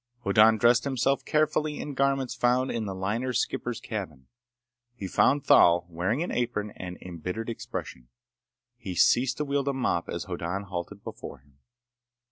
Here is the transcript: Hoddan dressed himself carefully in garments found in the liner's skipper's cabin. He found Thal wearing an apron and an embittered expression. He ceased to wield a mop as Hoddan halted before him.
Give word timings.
Hoddan 0.23 0.57
dressed 0.57 0.83
himself 0.83 1.23
carefully 1.25 1.77
in 1.79 1.93
garments 1.93 2.33
found 2.33 2.71
in 2.71 2.85
the 2.85 2.95
liner's 2.95 3.37
skipper's 3.37 3.79
cabin. 3.79 4.25
He 4.95 5.05
found 5.07 5.45
Thal 5.45 5.85
wearing 5.91 6.23
an 6.23 6.31
apron 6.31 6.71
and 6.71 6.95
an 6.99 7.07
embittered 7.07 7.51
expression. 7.51 8.07
He 8.77 8.95
ceased 8.95 9.37
to 9.37 9.45
wield 9.45 9.67
a 9.67 9.73
mop 9.73 10.09
as 10.09 10.23
Hoddan 10.23 10.63
halted 10.63 11.03
before 11.03 11.37
him. 11.41 11.59